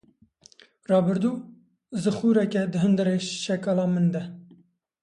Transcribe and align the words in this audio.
Rabirdû, 0.91 1.31
zixureke 2.03 2.63
di 2.71 2.77
hundirê 2.83 3.17
şekala 3.45 3.85
min 3.93 4.05
de. 4.13 4.23